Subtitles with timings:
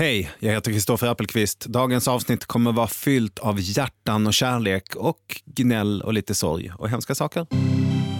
[0.00, 1.66] Hej, jag heter Kristoffer Appelqvist.
[1.66, 6.88] Dagens avsnitt kommer vara fyllt av hjärtan och kärlek och gnäll och lite sorg och
[6.88, 7.46] hemska saker.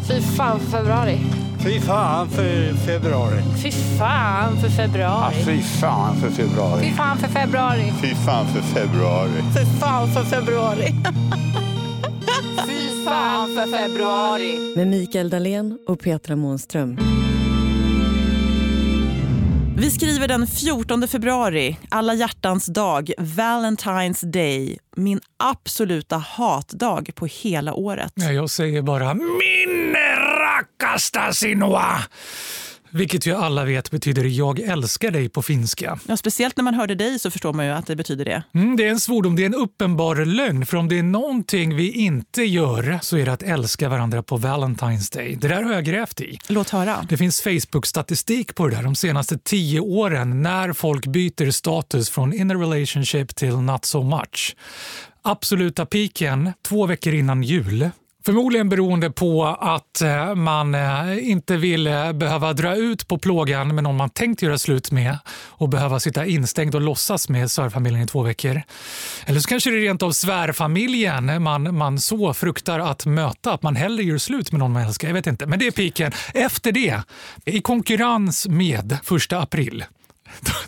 [0.08, 1.18] Fy fan för februari.
[1.64, 3.42] Fy fan för februari.
[3.62, 5.36] Fy fan för februari.
[5.36, 6.84] Ja, fy fan för februari.
[6.84, 7.92] Fy fan för februari.
[8.02, 9.42] Fy fan för februari.
[9.54, 10.94] Fy fan för februari.
[12.68, 14.74] fy fan för februari.
[14.76, 16.98] Med Mikael Dahlén och Petra Månström.
[19.80, 24.78] Vi skriver den 14 februari, alla hjärtans dag, Valentine's Day.
[24.96, 28.12] Min absoluta hatdag på hela året.
[28.14, 29.96] Ja, jag säger bara min
[30.40, 31.86] RACKASTA sinua.
[32.90, 35.98] Vilket ju alla vet betyder jag älskar dig på finska.
[36.06, 38.42] Ja, speciellt när man hörde dig så förstår man ju att det betyder det.
[38.54, 40.66] Mm, det är en svordom, det är en uppenbar lögn.
[40.66, 44.38] För om det är någonting vi inte gör så är det att älska varandra på
[44.38, 45.38] Valentine's Day.
[45.40, 46.38] Det där har jag grävt i.
[46.48, 47.06] Låt höra.
[47.08, 52.32] Det finns Facebook-statistik på det där de senaste tio åren när folk byter status från
[52.32, 54.56] in a relationship till not so much.
[55.22, 57.90] Absoluta piken två veckor innan jul.
[58.24, 63.74] Förmodligen beroende på att eh, man eh, inte vill eh, behöva dra ut på plågan
[63.74, 68.02] med någon man tänkt göra slut med och behöva sitta instängd och låtsas med svärfamiljen
[68.02, 68.62] i två veckor.
[69.26, 73.62] Eller så kanske det är rent av svärfamiljen man, man så fruktar att möta att
[73.62, 75.08] man hellre gör slut med någon man älskar.
[75.08, 76.12] Jag vet inte, men det är piken.
[76.34, 77.02] Efter det,
[77.44, 79.84] i konkurrens med första april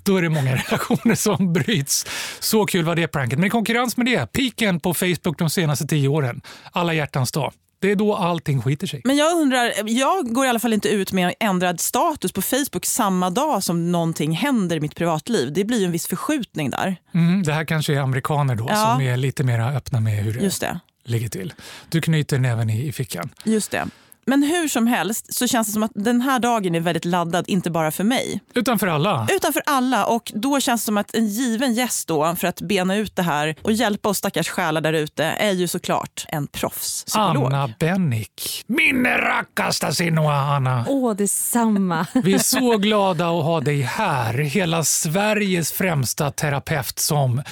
[0.03, 2.07] då är det många relationer som bryts.
[2.41, 3.39] Så kul var det pranket.
[3.39, 6.41] Men i konkurrens med det, piken på Facebook de senaste tio åren.
[6.73, 7.53] Alla hjärtans dag.
[7.81, 9.01] Det är då allting skiter sig.
[9.05, 12.85] Men jag undrar, jag går i alla fall inte ut med ändrad status på Facebook
[12.87, 15.53] samma dag som någonting händer i mitt privatliv.
[15.53, 16.97] Det blir ju en viss förskjutning där.
[17.15, 18.77] Mm, det här kanske är amerikaner då Ja.
[18.93, 20.81] som är lite mer öppna med hur det Just det.
[21.05, 21.53] ligger till.
[21.89, 23.31] Du knyter näven i, i fickan.
[23.45, 23.87] Just det.
[24.27, 27.45] Men hur som helst så känns det som att den här dagen är väldigt laddad,
[27.48, 28.41] inte bara för mig.
[28.55, 29.29] Utan för alla.
[29.31, 30.06] Utan för alla.
[30.06, 33.23] Och då känns det som att en given gäst då för att bena ut det
[33.23, 37.47] här och hjälpa oss stackars själar där ute är ju såklart en proffspsykolog.
[37.47, 38.64] Anna Bennick.
[38.67, 40.85] Min rakkasta sinua, Anna.
[40.89, 42.07] Åh, detsamma.
[42.14, 44.35] Vi är så glada att ha dig här.
[44.35, 47.42] Hela Sveriges främsta terapeut som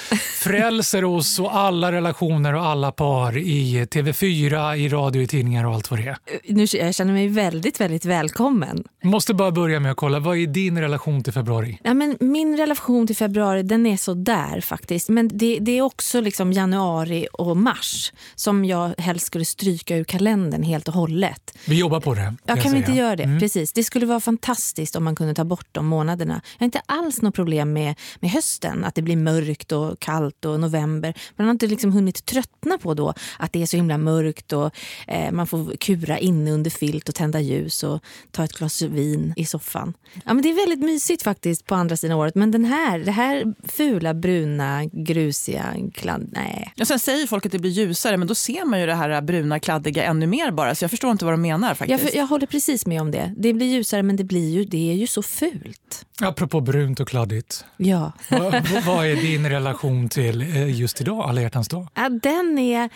[0.43, 5.75] frälser oss och alla relationer och alla par i TV4, i radio, i tidningar och
[5.75, 6.60] allt vad det är.
[6.61, 8.85] Nu, jag känner mig väldigt, väldigt välkommen.
[9.03, 11.79] Måste bara börja med att kolla, vad är din relation till februari?
[11.83, 15.09] Ja, men min relation till februari den är så där faktiskt.
[15.09, 20.05] Men det, det är också liksom januari och mars som jag helst skulle stryka ur
[20.05, 21.57] kalendern helt och hållet.
[21.67, 22.21] Vi jobbar på det.
[22.21, 23.39] Ja, jag kan vi inte göra det?
[23.41, 23.73] Precis.
[23.73, 26.35] Det skulle vara fantastiskt om man kunde ta bort de månaderna.
[26.35, 30.45] Jag har inte alls något problem med, med hösten, att det blir mörkt och kallt
[30.45, 31.15] och november.
[31.37, 34.71] Man har inte liksom hunnit tröttna på då att det är så himla mörkt och
[35.07, 39.33] eh, man får kura inne under filt och tända ljus och ta ett glas vin
[39.37, 39.95] i soffan.
[40.25, 42.35] Ja, men det är väldigt mysigt faktiskt på andra sidan året.
[42.35, 46.73] Men den här, det här fula, bruna, grusiga, kladd, nej.
[46.81, 49.23] Och sen säger folk att det blir ljusare men då ser man ju det här
[49.23, 52.05] bruna kladdiga ännu mer bara så jag förstår inte vad de menar faktiskt.
[52.05, 53.35] Jag, jag håller precis med om det.
[53.37, 56.07] Det blir ljusare men det, blir ju, det är ju så fult.
[56.21, 57.65] Apropå brunt och kladdigt.
[57.77, 58.13] Ja.
[58.29, 61.87] vad, vad är din relation till eh, just idag, alla hjärtans dag?
[61.95, 62.91] Ja, den är...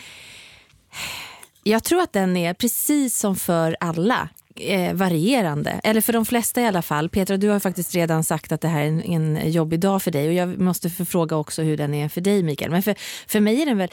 [1.66, 5.80] Jag tror att den är precis som för alla eh, varierande.
[5.84, 7.08] Eller för de flesta i alla fall.
[7.08, 10.10] Petra, du har faktiskt redan sagt att det här är en, en jobbig dag för
[10.10, 10.28] dig.
[10.28, 12.70] Och Jag måste förfråga också hur den är för dig, Mikael.
[12.70, 12.94] Men för,
[13.26, 13.88] för mig är den väl...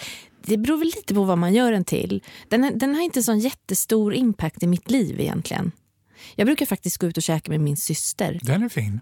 [0.46, 2.24] Det beror väl lite på vad man gör den till.
[2.50, 5.72] Den, den har inte sån jättestor impact i mitt liv egentligen.
[6.36, 8.40] Jag brukar faktiskt gå ut och käka med min syster.
[8.44, 9.00] Den är fin.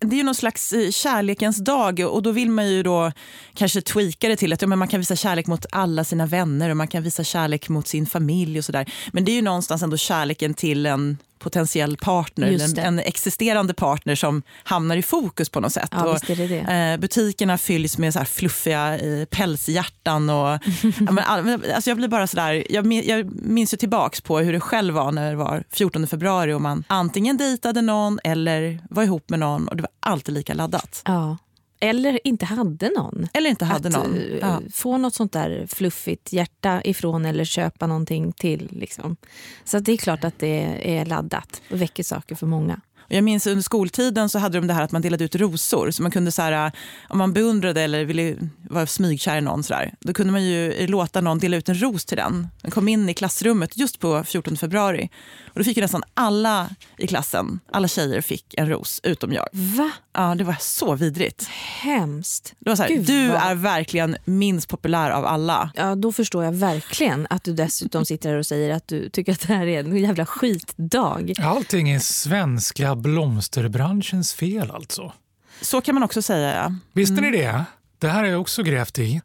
[0.00, 3.12] Det är ju någon slags eh, kärlekens dag och då vill man ju då
[3.54, 6.70] kanske tweaka det till att ja, men man kan visa kärlek mot alla sina vänner
[6.70, 8.92] och man kan visa kärlek mot sin familj och sådär.
[9.12, 12.46] Men det är ju någonstans ändå kärleken till en potentiell partner,
[12.78, 15.88] en, en existerande partner som hamnar i fokus på något sätt.
[15.92, 16.58] Ja, och, det det.
[16.92, 20.30] Eh, butikerna fylls med så här fluffiga eh, pälshjärtan.
[20.30, 20.48] Och,
[21.06, 24.52] ja, men, alltså jag blir bara sådär, jag, min- jag minns ju tillbaks på hur
[24.52, 29.02] det själv var när det var 14 februari och man antingen dejtade någon eller var
[29.02, 31.02] ihop med någon och det var alltid lika laddat.
[31.04, 31.36] Ja.
[31.84, 33.26] Eller inte hade någon.
[33.32, 34.14] Eller inte hade att någon.
[34.18, 34.60] eh, Ja.
[34.72, 38.68] få något sånt där fluffigt hjärta ifrån eller köpa någonting till.
[38.72, 39.16] Liksom.
[39.64, 42.80] Så det är klart att det är laddat och väcker saker för många.
[43.04, 45.90] Och jag minns under skoltiden så hade de det här att man delade ut rosor.
[45.90, 46.72] Så man kunde så här,
[47.08, 48.36] om man beundrade eller ville
[48.70, 51.82] vara smygkär i någon så där, då kunde man ju låta någon dela ut en
[51.82, 52.48] ros till den.
[52.62, 55.08] Den kom in i klassrummet just på 14 februari.
[55.46, 59.48] Och då fick ju nästan alla i klassen, alla tjejer fick en ros, utom jag.
[59.52, 59.90] Va?
[60.16, 61.46] Ja, det var så vidrigt.
[61.80, 62.54] Hemskt.
[62.58, 65.70] Det var så här, Gud, du vad- är verkligen minst populär av alla.
[65.74, 69.32] Ja, då förstår jag verkligen att du dessutom sitter här och säger att du tycker
[69.32, 71.32] att det här är en jävla skitdag.
[71.42, 75.12] Allting är svenska blomsterbranschens fel alltså.
[75.60, 76.54] Så kan man också säga.
[76.54, 76.74] Ja.
[76.92, 77.64] Visste ni det?
[77.98, 79.20] Det här har jag också grävt i.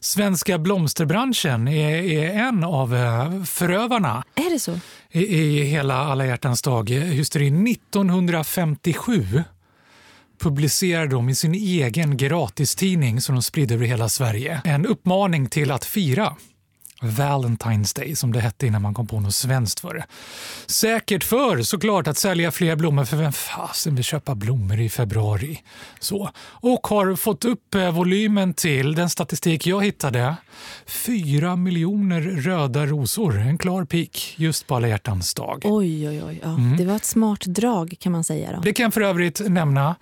[0.00, 4.78] Svenska blomsterbranschen är, är en av eh, förövarna Är det så?
[5.10, 6.90] i, i hela alla hjärtans dag.
[6.90, 9.44] Hysterin 1957
[10.38, 15.70] publicerade de i sin egen gratistidning som de spridde över hela Sverige en uppmaning till
[15.70, 16.36] att fira
[17.04, 20.06] Valentine's Day som det hette innan man kom på något svenskt för det.
[20.66, 25.62] Säkert för såklart att sälja fler blommor för vem fasen vill köpa blommor i februari?
[25.98, 26.30] Så.
[26.46, 30.36] Och har fått upp eh, volymen till, den statistik jag hittade,
[30.86, 33.38] 4 miljoner röda rosor.
[33.38, 35.62] En klar peak just på alla hjärtans dag.
[35.64, 36.40] Oj, oj, oj.
[36.42, 36.48] Ja.
[36.48, 36.76] Mm.
[36.76, 38.52] Det var ett smart drag kan man säga.
[38.52, 38.60] Då.
[38.60, 39.96] Det kan för övrigt nämna.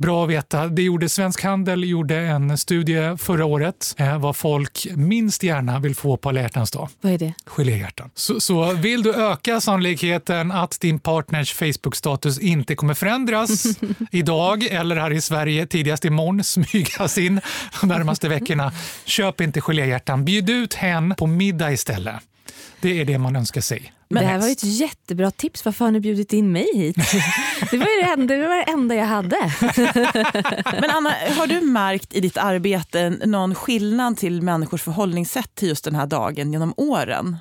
[0.00, 0.68] Bra att veta.
[0.68, 5.94] Det gjorde Svensk Handel gjorde en studie förra året eh, vad folk minst gärna vill
[5.94, 6.88] få på alla hjärtans dag.
[7.00, 7.34] Vad är det?
[7.46, 8.10] Geléhjärtan.
[8.14, 13.64] Så, så vill du öka sannolikheten att din partners Facebook-status inte kommer förändras
[14.10, 17.40] idag eller här i Sverige tidigast imorgon, smygas in
[17.80, 18.72] de närmaste veckorna.
[19.04, 20.24] Köp inte geléhjärtan.
[20.24, 22.14] Bjud ut hen på middag istället.
[22.80, 23.92] Det är det man önskar sig.
[24.08, 25.64] det här var ju ett jättebra tips.
[25.64, 26.96] Varför har ni bjudit in mig hit?
[27.70, 29.36] Det var ju det enda, det var det enda jag hade.
[30.80, 35.84] Men Anna, har du märkt i ditt arbete någon skillnad till människors förhållningssätt till just
[35.84, 37.36] den här dagen genom åren?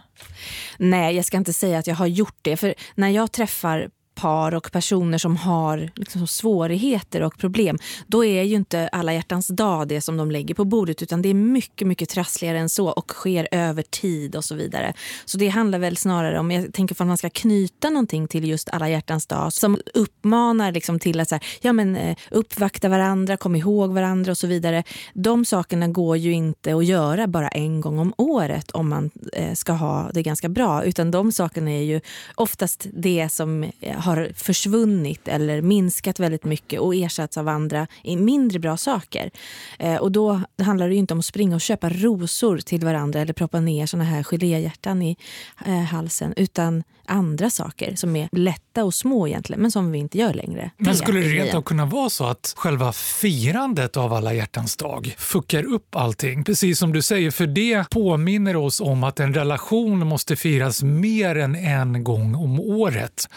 [0.78, 2.58] Nej, jag ska inte säga att jag har gjort det.
[2.58, 3.90] För när jag träffar
[4.21, 7.77] par och personer som har liksom svårigheter och problem,
[8.07, 11.30] då är ju inte alla hjärtans dag det som de lägger på bordet utan det
[11.30, 14.94] är mycket, mycket trassligare än så och sker över tid och så vidare.
[15.25, 18.69] Så det handlar väl snarare om, jag tänker om man ska knyta någonting till just
[18.69, 23.38] alla hjärtans dag som uppmanar liksom till att så här, ja, men, eh, uppvakta varandra,
[23.38, 24.83] kom ihåg varandra och så vidare.
[25.13, 29.54] De sakerna går ju inte att göra bara en gång om året om man eh,
[29.54, 32.01] ska ha det ganska bra utan de sakerna är ju
[32.36, 37.88] oftast det som eh, har har försvunnit eller minskat väldigt mycket och ersatts av andra
[38.04, 39.32] mindre bra saker.
[39.80, 43.34] Eh, och då handlar det inte om att springa och köpa rosor till varandra eller
[43.34, 45.18] proppa ner såna här geléhjärtan i
[45.66, 50.18] eh, halsen utan andra saker som är lätta och små egentligen men som vi inte
[50.18, 50.72] gör längre.
[50.78, 55.16] Men skulle det rent av kunna vara så att själva firandet av alla hjärtans dag
[55.18, 56.44] fuckar upp allting?
[56.44, 61.36] Precis som du säger, för det påminner oss om att en relation måste firas mer
[61.36, 63.30] än en gång om året.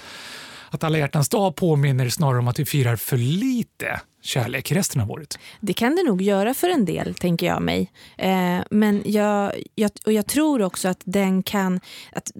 [0.72, 5.10] Att alla hjärtans dag påminner snarare om att vi firar för lite kärlek resten av
[5.10, 5.38] året.
[5.60, 7.92] Det kan det nog göra för en del, tänker jag mig.
[8.18, 11.80] Eh, men jag, jag, och jag tror också att den kan...
[12.12, 12.32] Att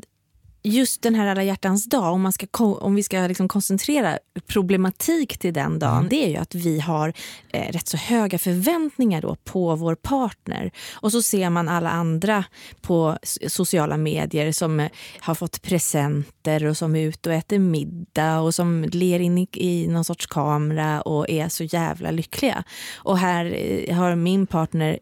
[0.62, 5.38] just den här alla hjärtans dag, om, man ska, om vi ska liksom koncentrera problematik
[5.38, 7.12] till den dagen, det är ju att vi har
[7.48, 10.70] eh, rätt så höga förväntningar då på vår partner.
[10.92, 12.44] Och så ser man alla andra
[12.80, 13.18] på
[13.48, 18.54] sociala medier som eh, har fått presenter och som är ute och äter middag och
[18.54, 22.64] som ler in i, i någon sorts kamera och är så jävla lyckliga.
[22.96, 24.98] Och här eh, har min partner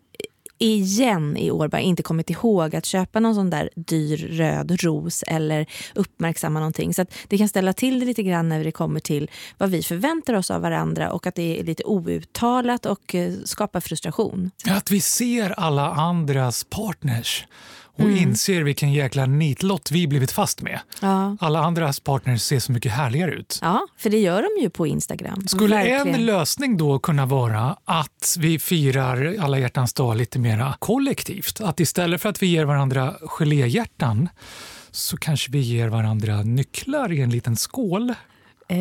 [0.61, 5.25] igen i år bara inte kommit ihåg att köpa någon sån där dyr röd ros
[5.27, 6.95] eller uppmärksamma någonting.
[6.95, 9.83] Så att det kan ställa till det lite grann när det kommer till vad vi
[9.83, 14.51] förväntar oss av varandra och att det är lite outtalat och eh, skapar frustration.
[14.69, 17.47] Att vi ser alla andras partners
[17.99, 20.81] och inser vilken jäkla nitlott vi blivit fast med.
[21.01, 21.37] Ja.
[21.41, 23.59] Alla andras partners ser så mycket härligare ut.
[23.63, 25.49] ja, för det gör de ju på Instagram.
[25.49, 26.15] Skulle Verkligen.
[26.15, 31.61] en lösning då kunna vara att vi firar alla hjärtans dag lite mera kollektivt?
[31.61, 34.29] Att istället för att vi ger varandra geléhjärtan
[34.91, 38.15] så kanske vi ger varandra nycklar i en liten skål.
[38.71, 38.77] Eh,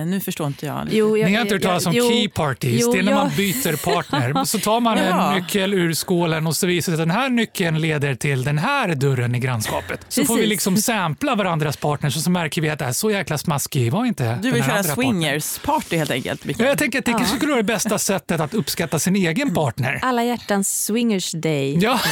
[0.00, 0.88] Eh, nu förstår inte jag.
[0.90, 2.80] jo, jag- Ni har inte hört talas om jo, key parties?
[2.82, 4.44] jo, det är när jag- man byter partner.
[4.44, 5.32] Så tar man Ja.
[5.32, 8.58] en nyckel ur skålen och så visar det att den här nyckeln leder till den
[8.58, 10.00] här dörren i grannskapet.
[10.08, 10.50] Så får vi Precis.
[10.50, 14.04] liksom sampla varandras partners och så märker vi att det är så jäkla smaskig var
[14.04, 16.42] inte Du vill köra swingers-party helt enkelt.
[16.44, 19.98] Ja, Jag tänker att det skulle vara det bästa sättet att uppskatta sin egen partner.
[20.02, 21.78] Alla hjärtans swingers day.
[21.80, 22.00] Ja.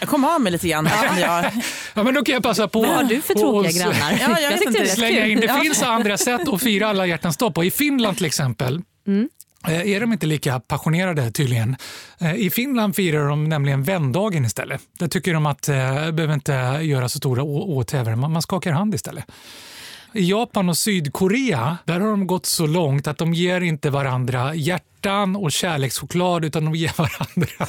[0.00, 0.88] Jag kom av mig lite grann.
[1.20, 1.44] jag.
[1.98, 4.18] Ja, men då kan jag passa på Vad har du för tråkiga grannar?
[4.20, 4.66] Ja, jag vet inte.
[4.72, 5.40] tyckte det slänga in.
[5.40, 7.64] Det finns andra sätt att fira alla hjärtans dag på.
[7.64, 9.28] I Finland till exempel Mm.
[9.68, 11.76] eh, är de inte lika passionerade tydligen.
[12.20, 14.80] Eh, I Finland firar de nämligen vändagen istället.
[14.98, 15.74] Där tycker de att eh,
[16.10, 16.52] behöver inte
[16.82, 18.14] göra så stora åthävor.
[18.14, 19.24] Man, man skakar hand istället.
[20.12, 24.54] I Japan och Sydkorea där har de gått så långt att de ger inte varandra
[24.54, 27.66] hjärtan och kärlekschoklad utan de ger varandra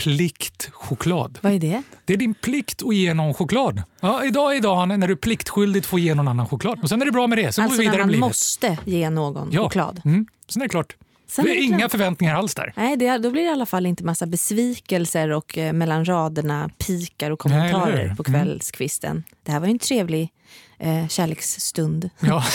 [0.00, 1.38] pliktchoklad.
[1.42, 1.82] Vad är det?
[2.04, 3.82] Det är din plikt att ge någon choklad.
[4.00, 6.78] Ja, idag är dagen när du pliktskyldigt får ge någon annan choklad.
[6.82, 7.52] Och sen är det bra med det.
[7.52, 8.28] Sen alltså går vi alltså, vidare när man livet.
[8.28, 9.62] måste ge någon ja.
[9.62, 10.00] choklad.
[10.04, 10.26] Mm.
[10.48, 10.96] Sen är det klart.
[11.26, 12.72] Sen det är, det är inga förväntningar alls där.
[12.76, 16.70] Nej, det, då blir det i alla fall inte massa besvikelser och eh, mellan raderna
[16.78, 18.40] pikar och kommentarer Nej, på mm.
[18.40, 19.10] kvällskvisten.
[19.10, 19.22] Mm.
[19.42, 20.32] Det här var ju en trevlig
[20.78, 22.10] eh, kärleksstund.
[22.20, 22.44] Ja.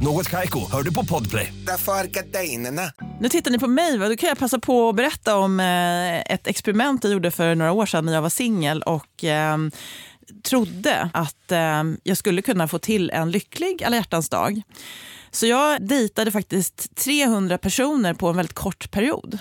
[0.00, 1.52] Något Kaiko, hör du på Podplay.
[1.66, 2.82] Därför är gardinerna.
[3.20, 4.08] Nu tittar ni på mig, va?
[4.08, 7.72] då kan jag passa på att berätta om eh, ett experiment jag gjorde för några
[7.72, 9.58] år sedan när jag var singel och eh,
[10.42, 14.62] trodde att eh, jag skulle kunna få till en lycklig alla hjärtans dag.
[15.34, 19.38] Så jag dejtade faktiskt 300 personer på en väldigt kort period.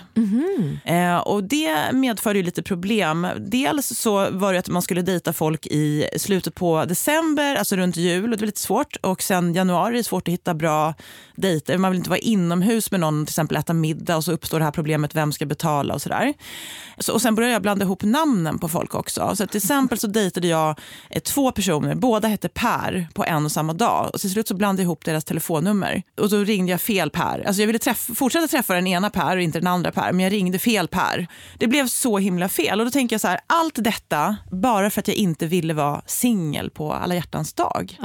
[0.85, 3.27] Eh, och Det medförde ju lite problem.
[3.37, 7.97] Dels så var det att man skulle dejta folk i slutet på december, alltså runt
[7.97, 8.23] jul.
[8.23, 8.95] och Det var lite svårt.
[9.01, 10.93] Och sen januari är det svårt att hitta bra
[11.35, 11.77] dejter.
[11.77, 14.65] Man vill inte vara inomhus med någon, till exempel äta middag och så uppstår det
[14.65, 16.33] här problemet, vem ska betala och sådär.
[16.97, 19.35] Så, och sen började jag blanda ihop namnen på folk också.
[19.35, 23.51] Så till exempel så dejtade jag eh, två personer, båda hette Per på en och
[23.51, 24.09] samma dag.
[24.13, 25.82] Och till slut så blandade jag ihop deras telefonnummer.
[26.17, 27.43] Och då ringde jag fel Per.
[27.47, 30.19] Alltså jag ville träffa, fortsätta träffa den ena Per och inte den andra Per, men
[30.23, 31.27] jag ringde fel Per.
[31.59, 32.79] Det blev så himla fel.
[32.79, 36.01] Och då tänker jag så här, allt detta bara för att jag inte ville vara
[36.05, 37.97] singel på alla hjärtans dag.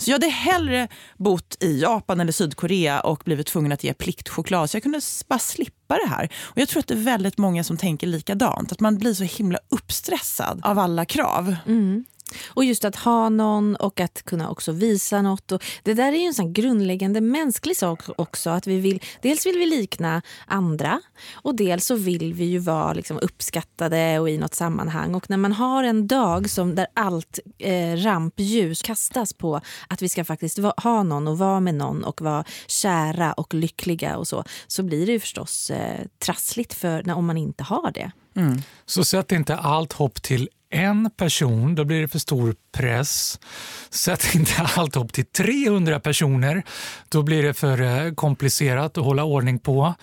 [0.00, 4.70] Så jag hade hellre bott i Japan eller Sydkorea och blivit tvungen att ge pliktchoklad
[4.70, 6.28] så jag kunde bara slippa det här.
[6.42, 8.72] Och jag tror att det är väldigt många som tänker likadant.
[8.72, 11.56] Att man blir så himla uppstressad av alla krav.
[11.66, 12.04] Mm.
[12.48, 15.52] Och just att ha någon och att kunna också visa något.
[15.52, 18.50] Och det där är ju en sån grundläggande mänsklig sak också.
[18.50, 21.00] Att vi vill, dels vill vi likna andra
[21.32, 25.14] och dels så vill vi ju vara liksom uppskattade och i något sammanhang.
[25.14, 30.08] Och när man har en dag som där allt eh, rampljus kastas på att vi
[30.08, 34.28] ska faktiskt va- ha någon och vara med någon och vara kära och lyckliga och
[34.28, 38.12] så, så blir det ju förstås eh, trassligt för när, om man inte har det.
[38.86, 43.38] Så sätt inte allt hopp till en person, då blir det för stor press.
[43.90, 46.62] Sätt inte allt hopp till 300 personer,
[47.08, 49.94] då blir det för eh, komplicerat att hålla ordning på.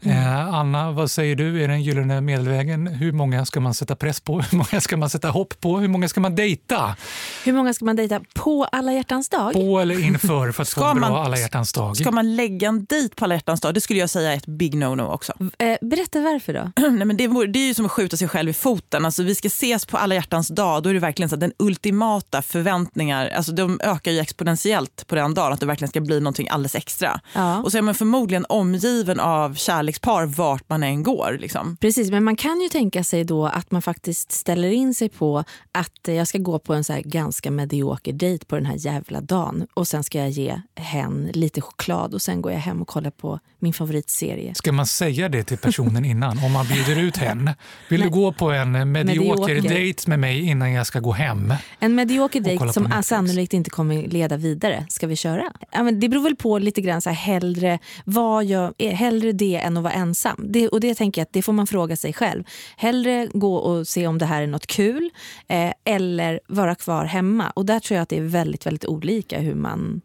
[0.00, 1.62] Eh, Anna, vad säger du?
[1.64, 2.86] Är den gyllene medelvägen?
[2.86, 4.40] Hur många ska man sätta press på?
[4.50, 5.78] Hur många ska man sätta hopp på?
[5.78, 6.96] Hur många ska man dejta?
[7.44, 9.52] Hur många ska man dejta på alla hjärtans dag?
[9.52, 11.96] På eller inför för att få Ska en bra man- alla hjärtans dag?
[11.96, 13.74] Ska man lägga en dejt på alla hjärtans dag?
[13.74, 15.32] Det skulle jag säga är ett big no-no också.
[15.58, 16.72] Eh, berätta varför då.
[16.90, 19.04] Nej, men det, det är ju som att skjuta sig själv i foten.
[19.04, 20.82] Alltså, vi ska ses på alla hjärtans dag.
[20.82, 25.14] Då är det verkligen så att den ultimata förväntningar, alltså, de ökar ju exponentiellt på
[25.14, 25.52] den dagen.
[25.52, 27.20] Att det verkligen ska bli någonting alldeles extra.
[27.34, 27.62] Ja.
[27.62, 31.36] Och så är man förmodligen omgiven av kärlekspar vart man än går.
[31.40, 31.76] Liksom.
[31.80, 35.44] Precis, men man kan ju tänka sig då att man faktiskt ställer in sig på
[35.72, 38.76] att eh, jag ska gå på en så här ganska medioker dejt på den här
[38.78, 42.82] jävla dagen och sen ska jag ge hen lite choklad och sen går jag hem
[42.82, 44.54] och kollar på min favoritserie.
[44.54, 46.38] Ska man säga det till personen innan?
[46.44, 47.50] Om man bjuder ut hen?
[47.88, 49.68] Vill du gå på en medioker Medioker.
[49.68, 51.54] dejt med mig innan jag ska gå hem?
[51.78, 53.08] En medioker dejt som Netflix.
[53.08, 54.86] sannolikt inte kommer leda vidare.
[54.88, 55.52] Ska vi köra?
[55.70, 59.32] Ja, men det beror väl på lite grann så här, hellre, vad jag, eh, hellre
[59.32, 60.44] det än att vara ensam.
[60.48, 62.44] Det, och det tänker jag att det får man fråga sig själv.
[62.76, 65.10] Hellre gå och se om det här är något kul
[65.48, 67.50] eh, eller vara kvar hemma.
[67.50, 70.00] Och där tror jag att det är väldigt, väldigt olika hur man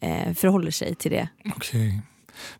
[0.00, 1.28] eh, förhåller sig till det.
[1.56, 2.02] Okej.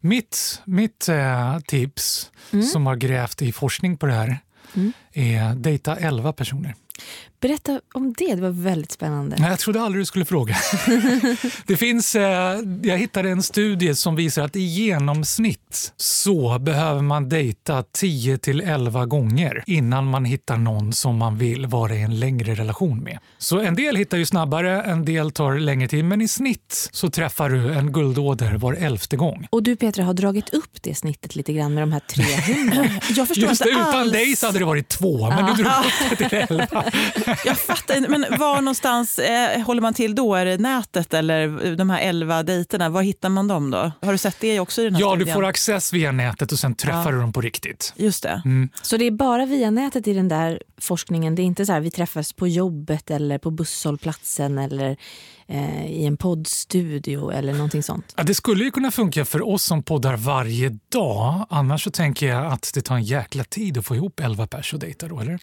[0.00, 2.30] Mitt, mitt eh, tips,
[2.72, 4.38] som har grävt i forskning på det här,
[4.74, 4.92] mm.
[5.12, 6.74] är dejta 11 personer.
[7.44, 9.36] Berätta om det, det var väldigt spännande.
[9.40, 10.56] Jag trodde aldrig du skulle fråga.
[11.66, 17.28] det finns, eh, jag hittade en studie som visar att i genomsnitt så behöver man
[17.28, 22.20] dejta 10 till 11 gånger innan man hittar någon som man vill vara i en
[22.20, 23.18] längre relation med.
[23.38, 27.10] Så en del hittar ju snabbare, en del tar längre tid, men i snitt så
[27.10, 29.46] träffar du en guldåder var elfte gång.
[29.50, 33.00] Och du Petra har dragit upp det snittet lite grann med de här 300.
[33.16, 34.12] Jag förstår Just det, inte utan alls.
[34.12, 36.84] dig så hade det varit två, men du drog upp det till elva.
[37.44, 38.08] Jag fattar inte.
[38.10, 40.34] Men var någonstans eh, håller man till då?
[40.34, 42.88] Är det nätet eller de här elva dejterna?
[42.88, 43.92] Var hittar man dem då?
[44.02, 45.34] Har du sett det också i den här Ja, du studien?
[45.34, 47.10] får access via nätet och sen träffar Ja.
[47.10, 47.92] du dem på riktigt.
[47.96, 48.42] Just det.
[48.82, 51.34] Så det är bara via nätet i den där forskningen?
[51.34, 54.96] Det är inte så här vi träffas på jobbet eller på busshållplatsen eller
[55.46, 58.14] eh, i en poddstudio eller någonting sånt?
[58.16, 61.46] Ja, det skulle ju kunna funka för oss som poddar varje dag.
[61.50, 64.72] Annars så tänker jag att det tar en jäkla tid att få ihop 11 pers
[64.74, 65.38] och dejta då, eller?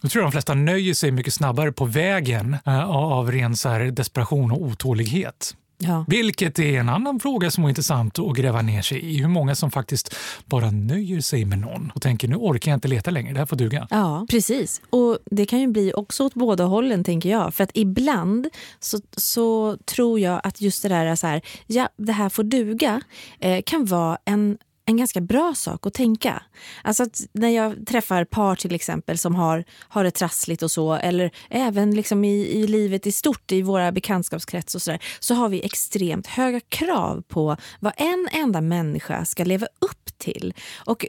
[0.00, 3.80] Jag tror de flesta nöjer sig mycket snabbare på vägen eh, av ren så här
[3.80, 5.54] desperation och otålighet.
[5.82, 6.04] Ja.
[6.08, 9.18] Vilket är en annan fråga som är intressant att gräva ner sig i.
[9.18, 12.88] Hur många som faktiskt bara nöjer sig med någon och tänker nu orkar jag inte
[12.88, 13.86] leta längre, det här får duga.
[13.90, 14.82] Ja, precis.
[14.90, 17.54] Och det kan ju bli också åt båda hållen tänker jag.
[17.54, 18.48] För att ibland
[18.80, 23.00] så, så tror jag att just det där så här, ja det här får duga,
[23.38, 26.42] eh, kan vara en en ganska bra sak att tänka.
[26.84, 30.94] Alltså att när jag träffar par till exempel som har, har det trassligt och så
[30.94, 35.34] eller även liksom i, i livet i stort i våra bekantskapskrets och så där, så
[35.34, 40.54] har vi extremt höga krav på vad en enda människa ska leva upp till.
[40.76, 41.06] Och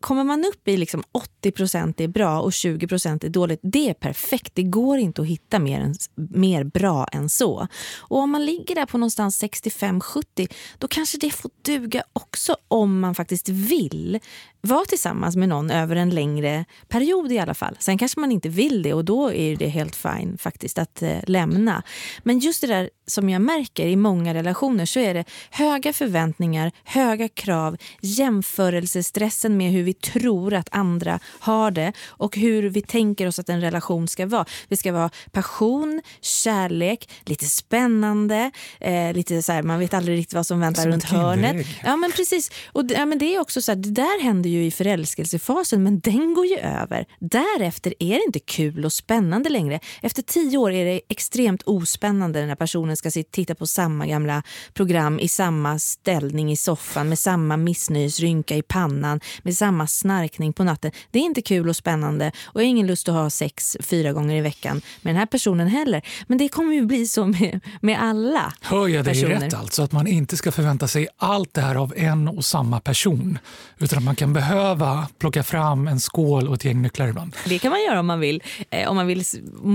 [0.00, 1.02] kommer man upp i liksom
[1.42, 4.54] 80% är bra och 20% är dåligt, det är perfekt.
[4.54, 7.66] Det går inte att hitta mer, än, mer bra än så.
[7.98, 13.00] Och om man ligger där på någonstans 65-70, då kanske det får duga också om
[13.00, 14.20] man faktiskt vill
[14.60, 17.76] vara tillsammans med någon över en längre period i alla fall.
[17.78, 21.18] Sen kanske man inte vill det och då är det helt fine faktiskt att eh,
[21.26, 21.82] lämna.
[22.22, 26.72] Men just det där som jag märker i många relationer så är det höga förväntningar,
[26.84, 33.26] höga krav, jämförelsestressen med hur vi tror att andra har det och hur vi tänker
[33.26, 34.44] oss att en relation ska vara.
[34.68, 38.50] Det ska vara passion, kärlek, lite spännande,
[38.80, 41.66] eh, lite så här, man vet aldrig riktigt vad som väntar Som runt hörnet.
[41.84, 42.50] Ja men precis.
[42.72, 46.00] Och, ja, men det är också så här, det där händer ju i förälskelsefasen men
[46.00, 47.06] den går ju över.
[47.18, 49.80] Därefter är det inte kul och spännande längre.
[50.02, 54.42] Efter tio år är det extremt ospännande när personen ska titta på samma gamla
[54.74, 60.64] program i samma ställning i soffan med samma missnöjesrynka i pannan med samma snarkning på
[60.64, 60.90] natten.
[61.10, 64.12] Det är inte kul och spännande och jag har ingen lust att ha sex fyra
[64.12, 66.02] gånger i veckan med den här personen heller.
[66.26, 69.40] Men det kommer ju bli så med, med alla Hör jag dig personer.
[69.40, 69.82] rätt alltså?
[69.82, 73.38] Att man inte ska förvänta sig allt det här av en och samma person.
[73.78, 77.36] Utan att man kan behöva plocka fram en skål och ett gäng nycklar ibland.
[77.46, 78.42] Det kan man göra om man vill.
[78.70, 79.24] Eh, om, man vill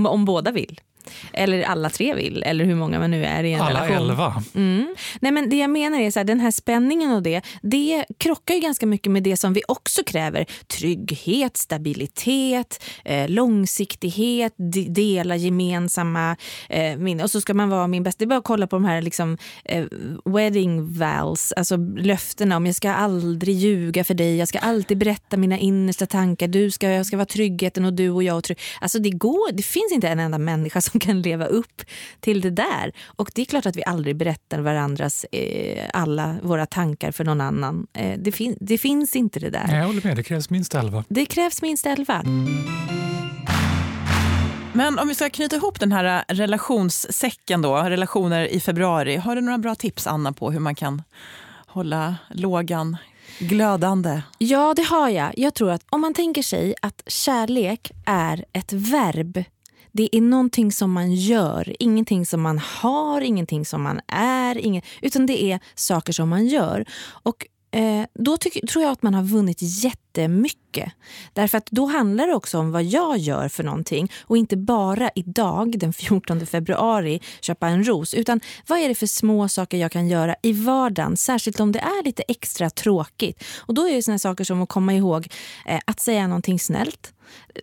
[0.06, 0.80] om båda vill.
[1.32, 4.10] Eller alla tre vill, eller hur många man nu är i en Alla relation.
[4.10, 4.42] elva.
[4.54, 4.94] Mm.
[5.20, 8.54] Nej, men det jag menar är så här, den här spänningen och det, det krockar
[8.54, 10.46] ju ganska mycket med det som vi också kräver.
[10.66, 16.36] Trygghet, stabilitet, eh, långsiktighet, de, dela gemensamma
[16.68, 17.24] eh, minnen.
[17.24, 18.18] Och så ska man vara min bästa.
[18.18, 19.84] Det är bara att kolla på de här liksom, eh,
[20.24, 25.36] wedding vows, alltså löftena om jag ska aldrig ljuga för dig, jag ska alltid berätta
[25.36, 28.36] mina innersta tankar, du ska, jag ska vara tryggheten och du och jag.
[28.36, 28.58] Och trygg.
[28.80, 31.82] Alltså det, går, det finns inte en enda människa som kan leva upp
[32.20, 32.92] till det där.
[33.06, 37.40] Och det är klart att vi aldrig berättar varandras, eh, alla våra tankar för någon
[37.40, 37.86] annan.
[37.92, 39.64] Eh, det, fin- det finns inte det där.
[39.66, 41.04] Nej, Jag håller med, det krävs minst elva.
[41.08, 42.22] Det krävs minst elva.
[44.72, 49.16] Men om vi ska knyta ihop den här äh, relationssäcken då, relationer i februari.
[49.16, 51.02] Har du några bra tips Anna på hur man kan
[51.66, 52.96] hålla lågan
[53.38, 54.22] glödande?
[54.38, 55.32] Ja, det har jag.
[55.38, 59.44] Jag tror att om man tänker sig att kärlek är ett verb.
[59.96, 64.82] Det är någonting som man gör, ingenting som man har, ingenting som man är, ingen,
[65.02, 66.84] utan det är saker som man gör.
[67.22, 69.58] Och eh, då tycker, tror jag att man har vunnit
[70.18, 70.92] jättemycket.
[71.32, 75.10] Därför att då handlar det också om vad jag gör för någonting och inte bara
[75.14, 79.92] idag den 14 februari köpa en ros utan vad är det för små saker jag
[79.92, 83.44] kan göra i vardagen särskilt om det är lite extra tråkigt.
[83.58, 85.28] Och då är det såna saker som att komma ihåg
[85.66, 87.14] eh, att säga någonting snällt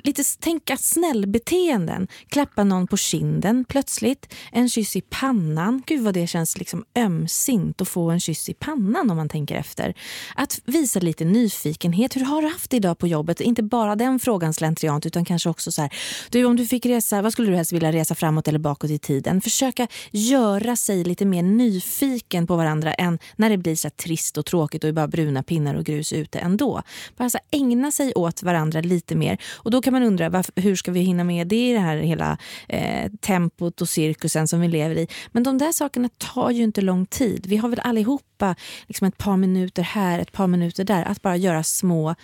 [0.04, 2.08] lite tänka snällbeteenden.
[2.28, 4.34] Klappa någon på kinden plötsligt.
[4.52, 5.84] En kyss i pannan.
[5.86, 9.56] Gud vad det känns liksom ömsint att få en kyss i pannan om man tänker
[9.56, 9.94] efter.
[10.36, 12.16] Att visa lite nyfikenhet.
[12.16, 13.42] Hur har du haft det idag på jobbet?
[13.42, 15.94] Inte bara den frågan slentriant utan kanske också så här.
[16.30, 19.00] Du, om du fick resa, vad skulle du helst vilja resa framåt eller bakåt i
[19.00, 19.42] tiden?
[19.42, 24.38] Försöka göra sig lite mer nyfiken på varandra än när det blir så här trist
[24.38, 26.82] och tråkigt och det är bara bruna pinnar och grus ute ändå.
[27.18, 29.38] Bara så här, ägna sig åt varandra lite mer.
[29.54, 31.98] Och då kan man undra varför, hur ska vi hinna med det i det här
[31.98, 35.08] hela eh, tempot och cirkusen som vi lever i.
[35.32, 37.46] Men de där sakerna tar ju inte lång tid.
[37.48, 38.56] Vi har väl allihopa
[38.88, 41.04] liksom ett par minuter här, ett par minuter där.
[41.04, 42.16] Att bara göra små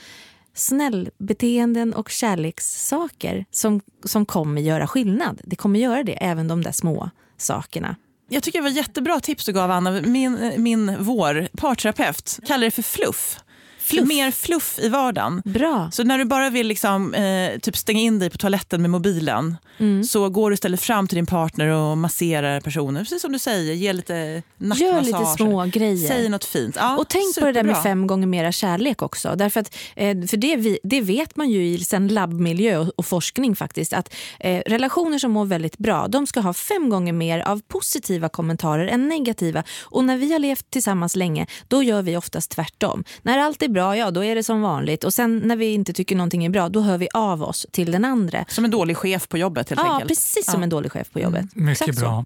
[0.53, 5.41] snällbeteenden och kärlekssaker som, som kommer göra skillnad.
[5.43, 7.95] Det kommer göra det, även de där små sakerna.
[8.29, 9.91] Jag tycker det var jättebra tips du gav Anna.
[9.91, 13.39] Min, min vår parterapeut kallar det för fluff.
[13.87, 14.07] Fluff.
[14.07, 15.41] Mer fluff i vardagen.
[15.45, 15.89] Bra.
[15.91, 19.57] Så när du bara vill liksom, eh, typ stänga in dig på toaletten med mobilen
[19.79, 20.03] Mm.
[20.03, 23.03] så går du istället fram till din partner och masserar personen.
[23.03, 24.87] Precis som du säger, ge lite nackmassage.
[24.95, 26.07] Gör lite små grejer.
[26.07, 26.75] Säg något fint.
[26.79, 27.83] Ja, och tänk på det där med superbra.
[27.91, 29.33] fem gånger mera kärlek också.
[29.35, 33.05] Därför att, eh, för det, vi, det vet man ju i sen labbmiljö och, och
[33.05, 33.93] forskning faktiskt.
[33.93, 38.29] Att eh, relationer som mår väldigt bra, de ska ha fem gånger mer av positiva
[38.29, 39.63] kommentarer än negativa.
[39.83, 43.03] Och när vi har levt tillsammans länge, då gör vi oftast tvärtom.
[43.21, 45.03] När allt är bra, ja då är det som vanligt.
[45.03, 47.91] Och sen när vi inte tycker någonting är bra, då hör vi av oss till
[47.91, 48.45] den andra.
[48.49, 50.09] Som en dålig chef på jobbet helt Ja, enkelt.
[50.09, 50.63] precis som Ja.
[50.63, 51.45] en dålig chef på jobbet.
[51.55, 52.05] Mycket Exakt så.
[52.05, 52.25] bra.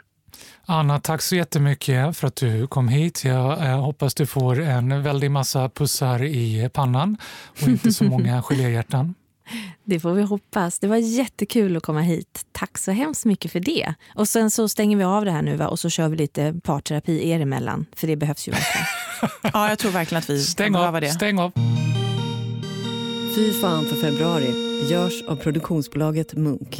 [0.66, 3.24] Anna, tack så jättemycket för att du kom hit.
[3.26, 7.18] Jag eh, hoppas du får en väldig massa pussar i pannan
[7.62, 9.16] och inte så många geléhjärtan.
[9.84, 10.80] Det får vi hoppas.
[10.80, 12.46] Det var jättekul att komma hit.
[12.52, 13.94] Tack så hemskt mycket för det.
[14.16, 15.68] Och sen så stänger vi av det här nu va?
[15.68, 17.86] och så kör vi lite parterapi er emellan.
[17.96, 18.88] För det behövs ju verkligen.
[19.54, 21.10] Ja, jag tror verkligen att vi Stäng av, det.
[21.10, 21.52] stäng av.
[23.36, 24.54] Fy fan för februari
[24.90, 26.80] görs av produktionsbolaget Munk.